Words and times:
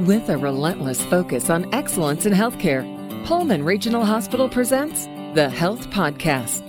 With 0.00 0.30
a 0.30 0.38
relentless 0.38 1.04
focus 1.04 1.50
on 1.50 1.72
excellence 1.74 2.24
in 2.24 2.32
healthcare, 2.32 2.82
Pullman 3.26 3.62
Regional 3.62 4.06
Hospital 4.06 4.48
presents 4.48 5.04
the 5.34 5.50
Health 5.50 5.90
Podcast. 5.90 6.62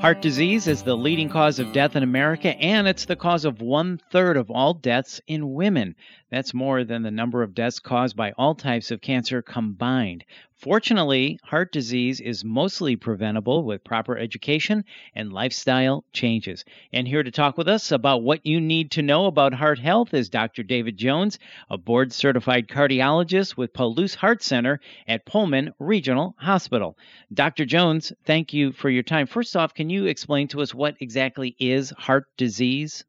Heart 0.00 0.22
disease 0.22 0.66
is 0.66 0.82
the 0.82 0.96
leading 0.96 1.28
cause 1.28 1.58
of 1.58 1.74
death 1.74 1.96
in 1.96 2.02
America, 2.02 2.56
and 2.56 2.88
it's 2.88 3.04
the 3.04 3.14
cause 3.14 3.44
of 3.44 3.60
one 3.60 4.00
third 4.10 4.38
of 4.38 4.50
all 4.50 4.72
deaths 4.72 5.20
in 5.26 5.52
women. 5.52 5.94
That's 6.30 6.54
more 6.54 6.84
than 6.84 7.02
the 7.02 7.10
number 7.10 7.42
of 7.42 7.54
deaths 7.54 7.80
caused 7.80 8.16
by 8.16 8.32
all 8.38 8.54
types 8.54 8.90
of 8.90 9.00
cancer 9.00 9.42
combined. 9.42 10.24
Fortunately, 10.60 11.38
heart 11.42 11.72
disease 11.72 12.20
is 12.20 12.44
mostly 12.44 12.94
preventable 12.94 13.64
with 13.64 13.82
proper 13.82 14.16
education 14.16 14.84
and 15.14 15.32
lifestyle 15.32 16.04
changes. 16.12 16.64
And 16.92 17.08
here 17.08 17.22
to 17.22 17.30
talk 17.30 17.56
with 17.56 17.66
us 17.66 17.90
about 17.90 18.22
what 18.22 18.44
you 18.44 18.60
need 18.60 18.90
to 18.92 19.02
know 19.02 19.26
about 19.26 19.54
heart 19.54 19.78
health 19.78 20.14
is 20.14 20.28
Dr. 20.28 20.62
David 20.62 20.96
Jones, 20.96 21.38
a 21.68 21.78
board 21.78 22.12
certified 22.12 22.68
cardiologist 22.68 23.56
with 23.56 23.72
Palouse 23.72 24.14
Heart 24.14 24.42
Center 24.42 24.80
at 25.08 25.24
Pullman 25.26 25.72
Regional 25.78 26.36
Hospital. 26.38 26.96
Dr. 27.32 27.64
Jones, 27.64 28.12
thank 28.24 28.52
you 28.52 28.70
for 28.70 28.90
your 28.90 29.02
time. 29.02 29.26
First 29.26 29.56
off, 29.56 29.74
can 29.74 29.90
you 29.90 30.06
explain 30.06 30.46
to 30.48 30.60
us 30.60 30.74
what 30.74 30.94
exactly 31.00 31.56
is 31.58 31.90
heart 31.90 32.26
disease? 32.36 33.04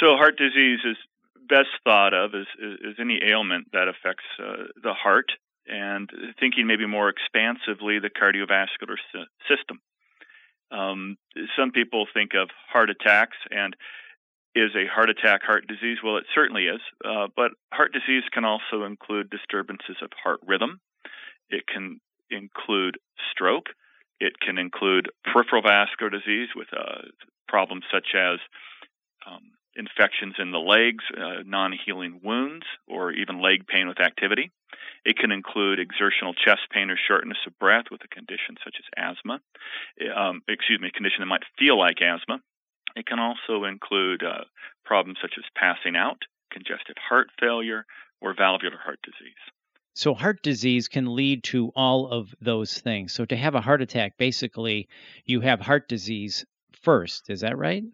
So, 0.00 0.16
heart 0.16 0.36
disease 0.36 0.80
is 0.84 0.96
best 1.48 1.70
thought 1.84 2.14
of 2.14 2.34
is 2.34 2.46
as 2.62 2.94
any 3.00 3.20
ailment 3.22 3.68
that 3.72 3.88
affects 3.88 4.24
uh, 4.38 4.64
the 4.82 4.94
heart 4.94 5.32
and 5.66 6.10
thinking 6.38 6.66
maybe 6.66 6.86
more 6.86 7.08
expansively 7.08 7.98
the 7.98 8.10
cardiovascular 8.10 8.96
system. 9.48 9.80
Um, 10.70 11.16
some 11.58 11.70
people 11.70 12.06
think 12.12 12.32
of 12.34 12.48
heart 12.68 12.90
attacks 12.90 13.36
and 13.50 13.76
is 14.54 14.70
a 14.74 14.86
heart 14.86 15.10
attack 15.10 15.42
heart 15.42 15.66
disease? 15.66 15.98
Well, 16.02 16.16
it 16.16 16.24
certainly 16.34 16.66
is, 16.66 16.80
uh, 17.04 17.26
but 17.34 17.52
heart 17.72 17.92
disease 17.92 18.22
can 18.32 18.44
also 18.44 18.84
include 18.84 19.30
disturbances 19.30 19.96
of 20.02 20.10
heart 20.22 20.40
rhythm. 20.46 20.80
It 21.50 21.66
can 21.66 22.00
include 22.30 22.98
stroke. 23.32 23.66
It 24.20 24.34
can 24.40 24.58
include 24.58 25.10
peripheral 25.24 25.62
vascular 25.62 26.10
disease 26.10 26.48
with 26.54 26.68
uh, 26.72 27.02
problems 27.48 27.84
such 27.92 28.14
as 28.14 28.38
um, 29.26 29.42
infections 29.76 30.34
in 30.38 30.52
the 30.52 30.58
legs, 30.58 31.04
uh, 31.16 31.42
non 31.44 31.72
healing 31.72 32.20
wounds, 32.22 32.66
or 32.86 33.12
even 33.12 33.42
leg 33.42 33.66
pain 33.66 33.88
with 33.88 34.00
activity. 34.00 34.50
It 35.04 35.18
can 35.18 35.30
include 35.30 35.80
exertional 35.80 36.34
chest 36.34 36.62
pain 36.70 36.90
or 36.90 36.96
shortness 36.96 37.38
of 37.46 37.58
breath 37.58 37.86
with 37.90 38.00
a 38.04 38.08
condition 38.08 38.56
such 38.64 38.76
as 38.78 38.84
asthma. 38.96 39.40
Um, 40.16 40.42
excuse 40.48 40.80
me, 40.80 40.88
a 40.88 40.90
condition 40.90 41.20
that 41.20 41.26
might 41.26 41.44
feel 41.58 41.78
like 41.78 42.00
asthma. 42.00 42.40
It 42.96 43.06
can 43.06 43.18
also 43.18 43.64
include 43.64 44.22
uh, 44.22 44.44
problems 44.84 45.18
such 45.20 45.34
as 45.36 45.44
passing 45.56 45.96
out, 45.96 46.22
congestive 46.50 46.96
heart 46.96 47.28
failure, 47.38 47.84
or 48.20 48.34
valvular 48.34 48.78
heart 48.82 49.00
disease. 49.02 49.34
So, 49.96 50.14
heart 50.14 50.42
disease 50.42 50.88
can 50.88 51.14
lead 51.14 51.44
to 51.44 51.70
all 51.76 52.08
of 52.08 52.34
those 52.40 52.78
things. 52.78 53.12
So, 53.12 53.24
to 53.26 53.36
have 53.36 53.54
a 53.54 53.60
heart 53.60 53.82
attack, 53.82 54.16
basically, 54.18 54.88
you 55.24 55.40
have 55.40 55.60
heart 55.60 55.88
disease 55.88 56.44
first. 56.82 57.30
Is 57.30 57.40
that 57.40 57.56
right? 57.56 57.84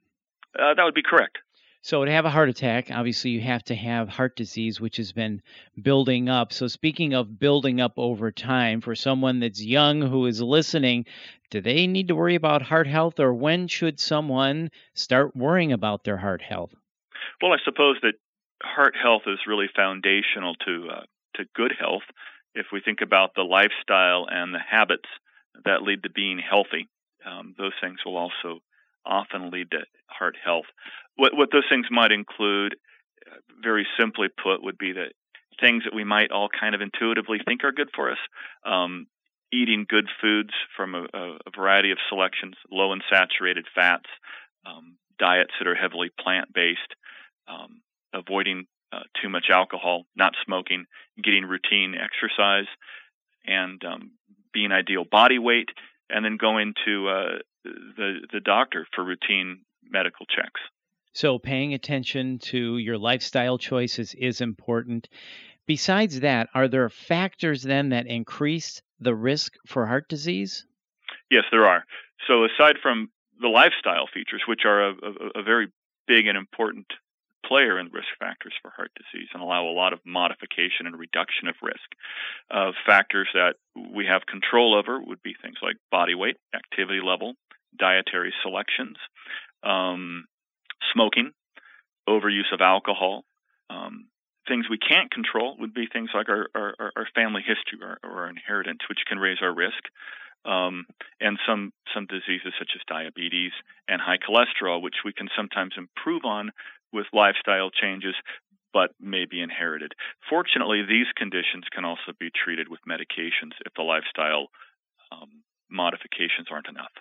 Uh, 0.58 0.74
that 0.74 0.82
would 0.84 0.94
be 0.94 1.02
correct. 1.02 1.38
So, 1.82 2.04
to 2.04 2.10
have 2.10 2.26
a 2.26 2.30
heart 2.30 2.50
attack, 2.50 2.90
obviously, 2.90 3.30
you 3.30 3.40
have 3.40 3.64
to 3.64 3.74
have 3.74 4.08
heart 4.10 4.36
disease, 4.36 4.80
which 4.80 4.98
has 4.98 5.12
been 5.12 5.40
building 5.80 6.28
up. 6.28 6.52
So, 6.52 6.66
speaking 6.66 7.14
of 7.14 7.38
building 7.38 7.80
up 7.80 7.94
over 7.96 8.30
time, 8.30 8.82
for 8.82 8.94
someone 8.94 9.40
that's 9.40 9.62
young 9.62 10.02
who 10.02 10.26
is 10.26 10.42
listening, 10.42 11.06
do 11.50 11.62
they 11.62 11.86
need 11.86 12.08
to 12.08 12.14
worry 12.14 12.34
about 12.34 12.60
heart 12.60 12.86
health, 12.86 13.18
or 13.18 13.32
when 13.32 13.66
should 13.66 13.98
someone 13.98 14.70
start 14.92 15.34
worrying 15.34 15.72
about 15.72 16.04
their 16.04 16.18
heart 16.18 16.42
health? 16.42 16.74
Well, 17.40 17.52
I 17.52 17.58
suppose 17.64 17.96
that 18.02 18.14
heart 18.62 18.94
health 19.00 19.22
is 19.26 19.38
really 19.46 19.68
foundational 19.74 20.56
to 20.66 20.88
uh, 20.90 21.02
to 21.36 21.44
good 21.54 21.72
health. 21.78 22.04
If 22.54 22.66
we 22.72 22.82
think 22.82 23.00
about 23.00 23.34
the 23.34 23.42
lifestyle 23.42 24.26
and 24.30 24.52
the 24.52 24.60
habits 24.60 25.08
that 25.64 25.82
lead 25.82 26.02
to 26.02 26.10
being 26.10 26.38
healthy, 26.38 26.88
um, 27.24 27.54
those 27.56 27.72
things 27.80 28.00
will 28.04 28.16
also 28.18 28.60
often 29.06 29.50
lead 29.50 29.70
to 29.70 29.78
heart 30.20 30.36
health. 30.42 30.66
What, 31.16 31.36
what 31.36 31.48
those 31.50 31.64
things 31.68 31.86
might 31.90 32.12
include, 32.12 32.76
very 33.60 33.86
simply 33.98 34.28
put, 34.28 34.62
would 34.62 34.78
be 34.78 34.92
that 34.92 35.12
things 35.60 35.84
that 35.84 35.94
we 35.94 36.04
might 36.04 36.30
all 36.30 36.48
kind 36.48 36.74
of 36.74 36.80
intuitively 36.80 37.38
think 37.44 37.64
are 37.64 37.72
good 37.72 37.90
for 37.94 38.12
us. 38.12 38.18
Um, 38.64 39.06
eating 39.52 39.84
good 39.88 40.06
foods 40.20 40.50
from 40.76 40.94
a, 40.94 41.04
a, 41.12 41.50
variety 41.54 41.90
of 41.90 41.98
selections, 42.08 42.54
low 42.70 42.92
in 42.92 43.00
saturated 43.12 43.66
fats, 43.74 44.08
um, 44.64 44.96
diets 45.18 45.50
that 45.58 45.66
are 45.66 45.74
heavily 45.74 46.08
plant 46.20 46.52
based, 46.54 46.94
um, 47.48 47.82
avoiding 48.14 48.66
uh, 48.92 49.00
too 49.20 49.28
much 49.28 49.46
alcohol, 49.50 50.04
not 50.16 50.34
smoking, 50.44 50.84
getting 51.22 51.44
routine 51.44 51.94
exercise, 51.94 52.68
and 53.44 53.82
um, 53.84 54.12
being 54.52 54.72
ideal 54.72 55.04
body 55.10 55.38
weight, 55.38 55.68
and 56.08 56.24
then 56.24 56.36
going 56.36 56.74
to 56.84 57.08
uh, 57.08 57.38
the 57.64 58.20
the 58.32 58.40
doctor 58.40 58.86
for 58.94 59.04
routine 59.04 59.60
medical 59.90 60.26
checks. 60.26 60.60
So 61.12 61.38
paying 61.38 61.74
attention 61.74 62.38
to 62.50 62.78
your 62.78 62.96
lifestyle 62.96 63.58
choices 63.58 64.14
is 64.14 64.40
important. 64.40 65.08
Besides 65.66 66.20
that, 66.20 66.48
are 66.54 66.68
there 66.68 66.88
factors 66.88 67.62
then 67.62 67.90
that 67.90 68.06
increase 68.06 68.82
the 69.00 69.14
risk 69.14 69.54
for 69.66 69.86
heart 69.86 70.08
disease? 70.08 70.66
Yes, 71.30 71.44
there 71.50 71.66
are. 71.66 71.84
So 72.26 72.44
aside 72.44 72.76
from 72.82 73.10
the 73.40 73.48
lifestyle 73.48 74.06
features, 74.12 74.42
which 74.46 74.64
are 74.64 74.90
a, 74.90 74.92
a, 74.92 75.40
a 75.40 75.42
very 75.42 75.68
big 76.06 76.26
and 76.26 76.36
important 76.36 76.86
player 77.46 77.78
in 77.80 77.86
risk 77.90 78.08
factors 78.18 78.52
for 78.62 78.70
heart 78.70 78.92
disease 78.94 79.28
and 79.32 79.42
allow 79.42 79.64
a 79.66 79.74
lot 79.74 79.92
of 79.92 79.98
modification 80.04 80.86
and 80.86 80.96
reduction 80.96 81.48
of 81.48 81.54
risk. 81.62 81.88
Uh, 82.50 82.70
factors 82.86 83.28
that 83.34 83.54
we 83.94 84.06
have 84.06 84.22
control 84.26 84.74
over 84.74 85.00
would 85.00 85.22
be 85.22 85.34
things 85.42 85.56
like 85.62 85.76
body 85.90 86.14
weight, 86.14 86.36
activity 86.54 87.00
level, 87.04 87.34
dietary 87.78 88.32
selections, 88.42 88.96
um, 89.62 90.26
smoking, 90.92 91.32
overuse 92.08 92.52
of 92.52 92.60
alcohol. 92.60 93.24
Um, 93.68 94.06
things 94.48 94.66
we 94.68 94.78
can't 94.78 95.10
control 95.10 95.56
would 95.60 95.74
be 95.74 95.86
things 95.86 96.10
like 96.14 96.28
our, 96.28 96.48
our, 96.54 96.74
our 96.96 97.08
family 97.14 97.42
history 97.42 97.78
or, 97.82 97.98
our 98.02 98.28
inheritance, 98.28 98.80
which 98.88 99.00
can 99.06 99.18
raise 99.18 99.38
our 99.42 99.54
risk. 99.54 99.82
Um, 100.44 100.86
and 101.20 101.38
some 101.46 101.70
some 101.94 102.06
diseases 102.06 102.54
such 102.58 102.70
as 102.74 102.80
diabetes 102.88 103.52
and 103.88 104.00
high 104.00 104.16
cholesterol, 104.16 104.80
which 104.80 105.04
we 105.04 105.12
can 105.12 105.28
sometimes 105.36 105.74
improve 105.76 106.24
on 106.24 106.50
with 106.94 107.06
lifestyle 107.12 107.68
changes, 107.70 108.14
but 108.72 108.90
may 108.98 109.26
be 109.26 109.42
inherited. 109.42 109.92
Fortunately, 110.30 110.82
these 110.82 111.12
conditions 111.14 111.64
can 111.70 111.84
also 111.84 112.16
be 112.18 112.30
treated 112.32 112.68
with 112.68 112.80
medications 112.88 113.52
if 113.66 113.74
the 113.76 113.82
lifestyle 113.82 114.48
um, 115.12 115.44
modifications 115.70 116.48
aren't 116.50 116.68
enough. 116.68 116.92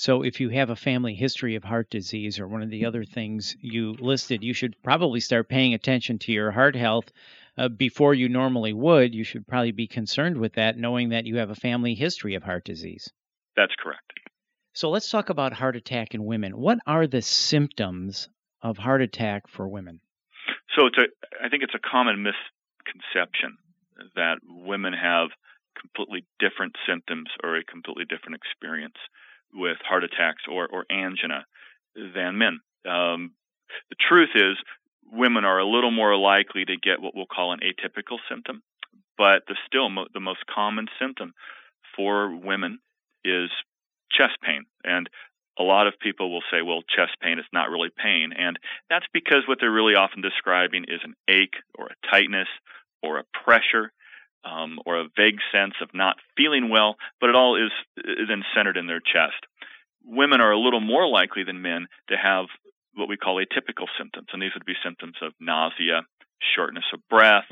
So, 0.00 0.22
if 0.22 0.40
you 0.40 0.48
have 0.48 0.70
a 0.70 0.76
family 0.76 1.14
history 1.14 1.56
of 1.56 1.62
heart 1.62 1.90
disease 1.90 2.40
or 2.40 2.48
one 2.48 2.62
of 2.62 2.70
the 2.70 2.86
other 2.86 3.04
things 3.04 3.54
you 3.60 3.92
listed, 4.00 4.42
you 4.42 4.54
should 4.54 4.82
probably 4.82 5.20
start 5.20 5.50
paying 5.50 5.74
attention 5.74 6.18
to 6.20 6.32
your 6.32 6.50
heart 6.50 6.74
health 6.74 7.12
uh, 7.58 7.68
before 7.68 8.14
you 8.14 8.30
normally 8.30 8.72
would. 8.72 9.14
You 9.14 9.24
should 9.24 9.46
probably 9.46 9.72
be 9.72 9.86
concerned 9.86 10.38
with 10.38 10.54
that, 10.54 10.78
knowing 10.78 11.10
that 11.10 11.26
you 11.26 11.36
have 11.36 11.50
a 11.50 11.54
family 11.54 11.94
history 11.94 12.34
of 12.34 12.42
heart 12.42 12.64
disease. 12.64 13.12
That's 13.56 13.74
correct. 13.78 14.14
So, 14.72 14.88
let's 14.88 15.10
talk 15.10 15.28
about 15.28 15.52
heart 15.52 15.76
attack 15.76 16.14
in 16.14 16.24
women. 16.24 16.56
What 16.56 16.78
are 16.86 17.06
the 17.06 17.20
symptoms 17.20 18.30
of 18.62 18.78
heart 18.78 19.02
attack 19.02 19.48
for 19.48 19.68
women? 19.68 20.00
So, 20.74 20.86
it's 20.86 20.96
a, 20.96 21.44
I 21.44 21.50
think 21.50 21.62
it's 21.62 21.74
a 21.74 21.90
common 21.90 22.22
misconception 22.22 23.58
that 24.16 24.38
women 24.48 24.94
have 24.94 25.28
completely 25.78 26.24
different 26.38 26.76
symptoms 26.88 27.28
or 27.44 27.58
a 27.58 27.64
completely 27.64 28.06
different 28.06 28.36
experience 28.36 28.96
with 29.52 29.78
heart 29.86 30.04
attacks 30.04 30.42
or, 30.50 30.66
or 30.68 30.84
angina 30.90 31.44
than 31.94 32.38
men. 32.38 32.60
Um, 32.88 33.32
the 33.88 33.96
truth 34.08 34.30
is, 34.34 34.56
women 35.12 35.44
are 35.44 35.58
a 35.58 35.66
little 35.66 35.90
more 35.90 36.16
likely 36.16 36.64
to 36.64 36.76
get 36.76 37.00
what 37.00 37.14
we'll 37.14 37.26
call 37.26 37.52
an 37.52 37.60
atypical 37.60 38.18
symptom, 38.28 38.62
but 39.18 39.42
the 39.48 39.56
still 39.66 39.90
mo- 39.90 40.06
the 40.14 40.20
most 40.20 40.40
common 40.52 40.86
symptom 41.00 41.34
for 41.96 42.34
women 42.34 42.78
is 43.24 43.50
chest 44.10 44.38
pain. 44.42 44.64
And 44.84 45.08
a 45.58 45.62
lot 45.62 45.86
of 45.86 45.98
people 46.00 46.32
will 46.32 46.42
say, 46.50 46.62
well, 46.62 46.82
chest 46.82 47.12
pain 47.20 47.38
is 47.38 47.44
not 47.52 47.70
really 47.70 47.90
pain. 47.90 48.32
And 48.36 48.58
that's 48.88 49.06
because 49.12 49.42
what 49.46 49.58
they're 49.60 49.70
really 49.70 49.94
often 49.94 50.22
describing 50.22 50.84
is 50.84 51.00
an 51.04 51.14
ache 51.28 51.56
or 51.78 51.86
a 51.86 52.08
tightness 52.10 52.48
or 53.02 53.18
a 53.18 53.24
pressure 53.44 53.92
um, 54.44 54.78
or 54.86 55.00
a 55.00 55.08
vague 55.16 55.38
sense 55.52 55.74
of 55.82 55.90
not 55.94 56.16
feeling 56.36 56.68
well, 56.68 56.96
but 57.20 57.30
it 57.30 57.36
all 57.36 57.56
is, 57.56 57.72
then 57.96 58.42
centered 58.54 58.76
in 58.76 58.86
their 58.86 59.00
chest. 59.00 59.46
Women 60.04 60.40
are 60.40 60.52
a 60.52 60.58
little 60.58 60.80
more 60.80 61.06
likely 61.06 61.44
than 61.44 61.62
men 61.62 61.86
to 62.08 62.16
have 62.16 62.46
what 62.94 63.08
we 63.08 63.16
call 63.16 63.36
atypical 63.36 63.86
symptoms, 63.98 64.28
and 64.32 64.42
these 64.42 64.54
would 64.54 64.64
be 64.64 64.74
symptoms 64.82 65.16
of 65.22 65.32
nausea, 65.40 66.02
shortness 66.56 66.84
of 66.92 67.06
breath, 67.08 67.46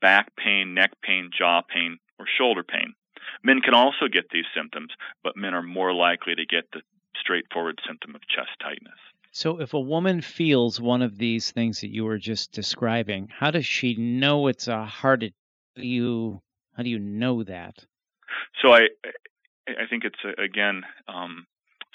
back 0.00 0.34
pain, 0.36 0.74
neck 0.74 0.92
pain, 1.02 1.30
jaw 1.36 1.62
pain, 1.62 1.98
or 2.18 2.26
shoulder 2.38 2.62
pain. 2.62 2.94
Men 3.42 3.60
can 3.60 3.74
also 3.74 4.08
get 4.10 4.30
these 4.30 4.46
symptoms, 4.54 4.90
but 5.22 5.36
men 5.36 5.54
are 5.54 5.62
more 5.62 5.92
likely 5.92 6.34
to 6.34 6.46
get 6.46 6.64
the 6.72 6.80
straightforward 7.16 7.78
symptom 7.86 8.14
of 8.14 8.22
chest 8.28 8.50
tightness. 8.62 8.98
So, 9.32 9.60
if 9.60 9.74
a 9.74 9.80
woman 9.80 10.22
feels 10.22 10.80
one 10.80 11.02
of 11.02 11.16
these 11.16 11.52
things 11.52 11.82
that 11.82 11.94
you 11.94 12.04
were 12.04 12.18
just 12.18 12.50
describing, 12.50 13.28
how 13.28 13.52
does 13.52 13.66
she 13.66 13.94
know 13.94 14.48
it's 14.48 14.66
a 14.66 14.84
heart? 14.84 15.22
Do 15.76 15.86
you 15.86 16.40
how 16.76 16.82
do 16.82 16.90
you 16.90 16.98
know 16.98 17.42
that? 17.44 17.74
So, 18.62 18.72
I 18.72 18.88
I 19.68 19.86
think 19.88 20.04
it's 20.04 20.18
again 20.38 20.82
um, 21.08 21.46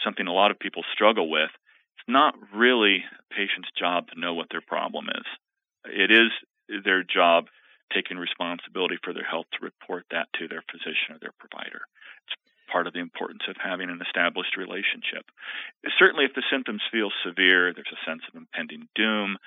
something 0.03 0.27
a 0.27 0.33
lot 0.33 0.51
of 0.51 0.59
people 0.59 0.83
struggle 0.93 1.29
with. 1.29 1.49
It's 1.97 2.07
not 2.07 2.35
really 2.53 2.97
a 2.97 3.33
patient's 3.33 3.69
job 3.77 4.07
to 4.09 4.19
know 4.19 4.33
what 4.33 4.47
their 4.51 4.61
problem 4.61 5.07
is. 5.09 5.25
It 5.85 6.11
is 6.11 6.31
their 6.83 7.03
job 7.03 7.45
taking 7.93 8.17
responsibility 8.17 8.97
for 9.03 9.13
their 9.13 9.25
health 9.25 9.45
to 9.53 9.65
report 9.65 10.05
that 10.11 10.27
to 10.39 10.47
their 10.47 10.63
physician 10.71 11.13
or 11.13 11.19
their 11.19 11.35
provider. 11.37 11.85
It's 12.25 12.35
part 12.71 12.87
of 12.87 12.93
the 12.93 12.99
importance 12.99 13.43
of 13.47 13.55
having 13.61 13.89
an 13.89 14.01
established 14.01 14.57
relationship. 14.57 15.25
Certainly, 15.99 16.25
if 16.25 16.33
the 16.33 16.43
symptoms 16.51 16.81
feel 16.91 17.11
severe, 17.23 17.73
there's 17.73 17.93
a 17.93 18.05
sense 18.09 18.23
of 18.27 18.35
impending 18.35 18.87
doom, 18.95 19.37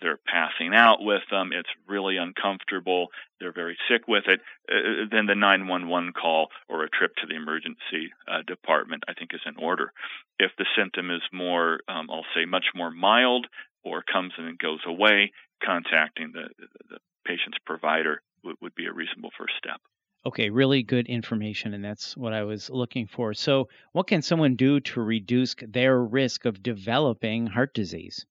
they're 0.00 0.20
passing 0.26 0.74
out 0.74 1.02
with 1.02 1.22
them, 1.30 1.50
it's 1.52 1.68
really 1.88 2.16
uncomfortable, 2.16 3.08
they're 3.40 3.52
very 3.52 3.76
sick 3.88 4.06
with 4.06 4.24
it, 4.26 4.40
uh, 4.70 5.06
then 5.10 5.26
the 5.26 5.34
911 5.34 6.12
call 6.12 6.48
or 6.68 6.84
a 6.84 6.90
trip 6.90 7.14
to 7.16 7.26
the 7.26 7.34
emergency 7.34 8.12
uh, 8.28 8.42
department, 8.46 9.04
I 9.08 9.14
think, 9.14 9.30
is 9.34 9.40
in 9.46 9.56
order. 9.62 9.92
If 10.38 10.52
the 10.58 10.66
symptom 10.76 11.10
is 11.10 11.22
more, 11.32 11.80
um, 11.88 12.08
I'll 12.10 12.26
say, 12.34 12.44
much 12.44 12.66
more 12.74 12.90
mild 12.90 13.46
or 13.82 14.02
comes 14.02 14.32
and 14.38 14.58
goes 14.58 14.80
away, 14.86 15.32
contacting 15.64 16.32
the, 16.32 16.48
the 16.88 16.98
patient's 17.26 17.58
provider 17.64 18.22
would 18.60 18.74
be 18.74 18.86
a 18.86 18.92
reasonable 18.92 19.30
first 19.38 19.54
step. 19.58 19.80
Okay, 20.26 20.50
really 20.50 20.82
good 20.82 21.06
information, 21.06 21.72
and 21.72 21.82
that's 21.82 22.14
what 22.14 22.34
I 22.34 22.42
was 22.42 22.68
looking 22.68 23.06
for. 23.06 23.32
So, 23.32 23.68
what 23.92 24.06
can 24.06 24.20
someone 24.20 24.54
do 24.54 24.80
to 24.80 25.00
reduce 25.00 25.54
their 25.66 25.98
risk 25.98 26.44
of 26.44 26.62
developing 26.62 27.46
heart 27.46 27.72
disease? 27.72 28.26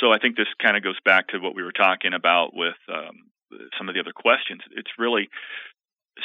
So, 0.00 0.12
I 0.12 0.18
think 0.18 0.36
this 0.36 0.48
kind 0.62 0.76
of 0.76 0.82
goes 0.82 0.98
back 1.04 1.28
to 1.28 1.38
what 1.38 1.54
we 1.54 1.62
were 1.62 1.72
talking 1.72 2.12
about 2.14 2.54
with 2.54 2.76
um, 2.92 3.30
some 3.78 3.88
of 3.88 3.94
the 3.94 4.00
other 4.00 4.12
questions. 4.12 4.60
It's 4.72 4.90
really 4.98 5.28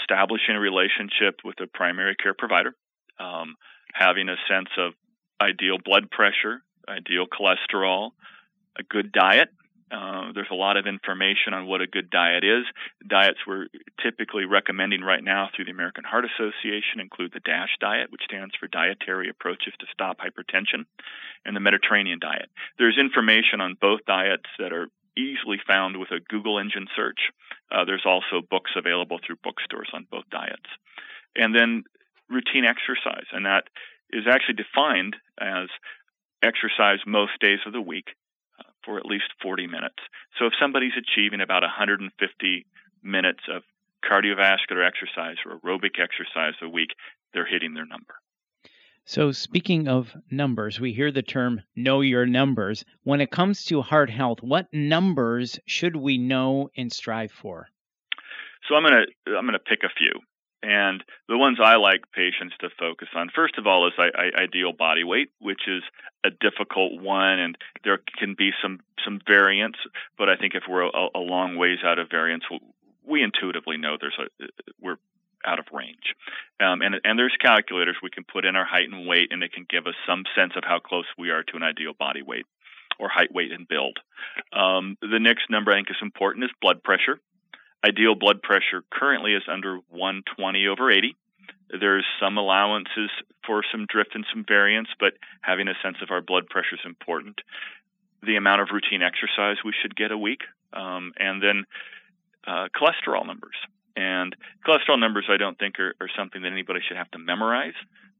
establishing 0.02 0.56
a 0.56 0.60
relationship 0.60 1.42
with 1.44 1.60
a 1.62 1.68
primary 1.68 2.16
care 2.16 2.34
provider, 2.34 2.74
um, 3.20 3.56
having 3.94 4.30
a 4.30 4.36
sense 4.50 4.70
of 4.78 4.94
ideal 5.42 5.78
blood 5.84 6.10
pressure, 6.10 6.64
ideal 6.88 7.26
cholesterol, 7.28 8.12
a 8.78 8.84
good 8.84 9.12
diet, 9.12 9.50
uh, 9.92 10.32
there's 10.34 10.52
a 10.52 10.56
lot 10.56 10.78
of 10.78 10.88
information 10.88 11.54
on 11.54 11.68
what 11.68 11.82
a 11.82 11.88
good 11.88 12.10
diet 12.10 12.44
is. 12.44 12.64
Diets 13.06 13.40
we're 13.46 13.68
typically 14.02 14.46
recommending 14.46 15.02
right 15.02 15.24
now 15.24 15.50
through 15.54 15.66
the 15.66 15.72
American 15.72 16.06
Heart 16.06 16.26
Association 16.26 17.00
include 17.00 17.32
the 17.34 17.42
DASH 17.42 17.76
diet, 17.80 18.12
which 18.12 18.24
stands 18.24 18.56
for 18.60 18.68
Dietary 18.68 19.30
Approaches 19.30 19.74
to 19.80 19.86
Stop 19.92 20.20
Hypertension, 20.20 20.86
and 21.46 21.56
the 21.56 21.60
Mediterranean 21.60 22.20
diet. 22.20 22.50
There's 22.78 22.98
information 22.98 23.60
on 23.60 23.78
both 23.80 24.00
diets 24.08 24.48
that 24.60 24.72
are 24.72 24.88
easily 25.18 25.60
found 25.68 25.98
with 25.98 26.12
a 26.12 26.22
Google 26.30 26.58
engine 26.58 26.88
search. 26.96 27.20
Uh, 27.70 27.84
there's 27.84 28.06
also 28.06 28.46
books 28.50 28.72
available 28.78 29.20
through 29.26 29.44
bookstores 29.44 29.90
on 29.94 30.08
both 30.10 30.24
diets. 30.32 30.72
And 31.36 31.54
then 31.54 31.84
routine 32.30 32.64
exercise, 32.64 33.28
and 33.34 33.46
that 33.46 33.66
is 34.12 34.24
actually 34.30 34.56
defined 34.56 35.18
as 35.40 35.68
exercise 36.42 37.00
most 37.06 37.34
days 37.42 37.60
of 37.66 37.74
the 37.74 37.82
week 37.82 38.16
for 38.84 38.98
at 38.98 39.06
least 39.06 39.32
40 39.42 39.68
minutes. 39.68 40.00
So 40.40 40.46
if 40.46 40.54
somebody's 40.60 40.98
achieving 40.98 41.42
about 41.42 41.64
150 41.64 42.66
minutes 43.04 43.42
of 43.50 43.64
cardiovascular 44.04 44.86
exercise 44.86 45.38
or 45.46 45.60
aerobic 45.60 46.00
exercise 46.00 46.54
a 46.62 46.70
week, 46.70 46.90
they're 47.34 47.46
hitting 47.46 47.74
their 47.74 47.86
number. 47.86 48.16
So, 49.06 49.32
speaking 49.32 49.88
of 49.88 50.16
numbers, 50.30 50.80
we 50.80 50.94
hear 50.94 51.12
the 51.12 51.24
term 51.24 51.62
know 51.76 52.02
your 52.02 52.28
numbers. 52.28 52.86
When 53.04 53.20
it 53.20 53.32
comes 53.32 53.66
to 53.66 53.82
heart 53.82 54.12
health, 54.12 54.44
what 54.44 54.68
numbers 54.72 55.60
should 55.66 55.96
we 55.96 56.20
know 56.20 56.70
and 56.78 56.94
strive 56.94 57.32
for? 57.32 57.68
So 58.70 58.76
I'm 58.76 58.84
going 58.84 59.06
to 59.26 59.36
I'm 59.36 59.46
going 59.46 59.54
to 59.54 59.60
pick 59.60 59.84
a 59.84 59.90
few. 59.98 60.12
And 60.64 61.04
the 61.28 61.38
ones 61.38 61.58
I 61.62 61.78
like 61.78 62.12
patients 62.14 62.56
to 62.60 62.70
focus 62.78 63.08
on, 63.16 63.30
first 63.36 63.58
of 63.58 63.66
all, 63.66 63.88
is 63.88 63.94
ideal 63.98 64.74
body 64.74 65.04
weight, 65.04 65.32
which 65.40 65.62
is 65.68 65.82
a 66.24 66.30
difficult 66.30 67.02
one, 67.02 67.40
and 67.40 67.58
there 67.84 68.00
can 68.20 68.36
be 68.38 68.52
some 68.62 68.80
some 69.04 69.20
variance. 69.26 69.78
But 70.18 70.30
I 70.30 70.36
think 70.36 70.54
if 70.54 70.64
we're 70.70 70.84
a, 70.84 71.08
a 71.16 71.20
long 71.20 71.56
ways 71.56 71.80
out 71.84 71.98
of 71.98 72.12
variance, 72.12 72.44
we 73.04 73.24
intuitively 73.24 73.78
know 73.78 73.98
there's 74.00 74.20
a 74.20 74.46
we're 74.80 74.98
out 75.46 75.58
of 75.58 75.66
range. 75.74 76.14
Um, 76.60 76.82
and 76.82 76.96
and 77.04 77.18
there's 77.18 77.36
calculators 77.42 77.98
we 78.04 78.12
can 78.12 78.24
put 78.24 78.46
in 78.46 78.56
our 78.56 78.66
height 78.66 78.90
and 78.92 79.08
weight, 79.08 79.30
and 79.32 79.44
it 79.44 79.54
can 79.54 79.66
give 79.68 79.88
us 79.88 79.96
some 80.08 80.24
sense 80.36 80.54
of 80.56 80.64
how 80.64 80.80
close 80.80 81.06
we 81.18 81.32
are 81.32 81.44
to 81.44 81.56
an 81.56 81.64
ideal 81.64 81.94
body 81.98 82.22
weight 82.22 82.46
or 83.00 83.10
height, 83.10 83.34
weight, 83.34 83.52
and 83.52 83.68
build. 83.68 83.98
Um, 84.54 84.98
the 85.02 85.20
next 85.20 85.50
number 85.50 85.72
I 85.72 85.76
think 85.76 85.90
is 85.90 85.98
important 86.02 86.46
is 86.46 86.52
blood 86.62 86.84
pressure. 86.84 87.20
Ideal 87.86 88.16
blood 88.16 88.42
pressure 88.44 88.84
currently 88.92 89.34
is 89.34 89.44
under 89.52 89.80
120 89.90 90.68
over 90.68 90.92
80. 90.92 91.16
There's 91.80 92.06
some 92.20 92.38
allowances 92.38 93.10
for 93.46 93.64
some 93.72 93.86
drift 93.88 94.14
and 94.14 94.26
some 94.32 94.46
variance, 94.48 94.90
but 95.00 95.14
having 95.42 95.68
a 95.68 95.74
sense 95.82 95.98
of 96.02 96.12
our 96.12 96.22
blood 96.22 96.48
pressure 96.48 96.76
is 96.76 96.86
important. 96.86 97.42
The 98.22 98.36
amount 98.36 98.62
of 98.62 98.68
routine 98.72 99.02
exercise 99.02 99.58
we 99.66 99.74
should 99.82 99.96
get 99.96 100.12
a 100.12 100.18
week, 100.18 100.42
um, 100.74 101.14
and 101.18 101.42
then 101.42 101.66
uh, 102.46 102.68
cholesterol 102.76 103.26
numbers. 103.26 103.56
And 103.96 104.36
cholesterol 104.66 105.00
numbers, 105.00 105.26
I 105.30 105.38
don't 105.38 105.58
think, 105.58 105.80
are, 105.80 105.96
are 106.00 106.10
something 106.16 106.42
that 106.44 106.52
anybody 106.52 106.82
should 106.88 106.98
have 106.98 107.10
to 107.12 107.20
memorize, 107.20 107.74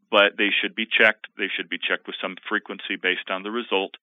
but 0.10 0.38
they 0.38 0.50
should 0.50 0.74
be 0.74 0.88
checked. 0.88 1.28
They 1.38 1.50
should 1.56 1.70
be 1.70 1.78
checked 1.78 2.08
with 2.08 2.16
some 2.20 2.36
frequency 2.50 2.96
based 3.02 3.30
on 3.30 3.44
the 3.44 3.52
result, 3.52 3.96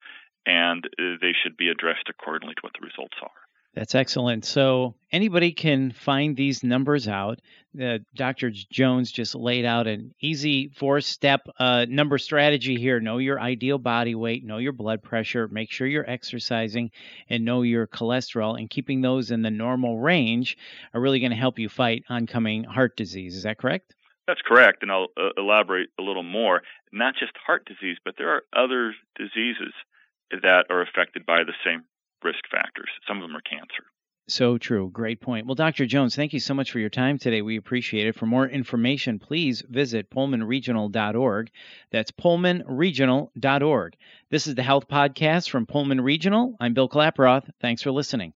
and 0.46 0.84
uh, 0.87 1.19
they 1.20 1.32
should 1.43 1.56
be 1.56 1.69
addressed 1.69 2.08
accordingly 2.08 2.55
to 2.55 2.60
what 2.62 2.75
the 2.78 2.87
results 2.87 3.16
are. 3.22 3.48
That's 3.75 3.94
excellent. 3.94 4.44
So 4.44 4.94
anybody 5.12 5.53
can 5.53 5.93
find 5.93 6.37
these 6.37 6.65
numbers 6.65 7.06
out. 7.06 7.41
Uh, 7.81 7.99
Dr. 8.17 8.50
Jones 8.50 9.12
just 9.12 9.35
laid 9.35 9.65
out 9.65 9.87
an 9.87 10.15
easy 10.20 10.73
four 10.76 11.00
step 11.00 11.47
uh, 11.59 11.87
number 11.88 12.19
strategy 12.19 12.76
here. 12.76 12.99
Know 12.99 13.19
your 13.19 13.38
ideal 13.38 13.79
body 13.79 14.15
weight, 14.15 14.44
know 14.44 14.59
your 14.59 14.73
blood 14.73 15.03
pressure, 15.03 15.47
make 15.49 15.70
sure 15.70 15.87
you're 15.87 16.09
exercising, 16.11 16.91
and 17.29 17.44
know 17.44 17.62
your 17.62 17.87
cholesterol. 17.87 18.59
And 18.59 18.69
keeping 18.69 19.00
those 19.00 19.31
in 19.31 19.43
the 19.43 19.50
normal 19.50 19.99
range 19.99 20.56
are 20.94 21.00
really 21.00 21.20
going 21.20 21.31
to 21.31 21.37
help 21.37 21.59
you 21.59 21.69
fight 21.69 22.05
oncoming 22.09 22.65
heart 22.65 22.97
disease. 22.97 23.37
Is 23.37 23.44
that 23.44 23.59
correct? 23.59 23.94
That's 24.26 24.43
correct. 24.43 24.82
And 24.82 24.91
I'll 24.91 25.09
uh, 25.17 25.31
elaborate 25.37 25.91
a 25.99 26.03
little 26.03 26.23
more. 26.23 26.62
Not 26.93 27.15
just 27.19 27.32
heart 27.47 27.65
disease, 27.67 27.99
but 28.05 28.15
there 28.19 28.31
are 28.31 28.43
other 28.53 28.94
diseases 29.17 29.73
that 30.31 30.65
are 30.69 30.82
affected 30.82 31.25
by 31.25 31.44
the 31.44 31.55
same 31.65 31.85
risk 32.23 32.41
factors. 32.50 32.91
Some 33.06 33.19
of 33.19 33.23
them 33.29 33.37
are 33.37 33.41
cancer. 33.41 33.85
So 34.31 34.59
true. 34.59 34.91
Great 34.93 35.22
point. 35.22 35.46
Well, 35.46 35.55
Dr. 35.55 35.87
Jones, 35.87 36.15
thank 36.15 36.34
you 36.34 36.41
so 36.41 36.53
much 36.53 36.70
for 36.70 36.79
your 36.79 36.91
time 36.91 37.17
today. 37.17 37.41
We 37.41 37.56
appreciate 37.56 38.06
it. 38.06 38.15
For 38.15 38.27
more 38.27 38.46
information, 38.46 39.19
please 39.19 39.63
visit 39.67 40.10
pullmanregional.org. 40.10 41.51
That's 41.91 42.10
pullmanregional.org. 42.10 43.96
This 44.31 44.46
is 44.46 44.55
the 44.55 44.63
Health 44.63 44.87
Podcast 44.87 45.48
from 45.48 45.65
Pullman 45.65 46.03
Regional. 46.03 46.56
I'm 46.60 46.75
Bill 46.75 46.91
Klaproth. 46.91 47.48
Thanks 47.63 47.81
for 47.81 47.91
listening. 47.91 48.27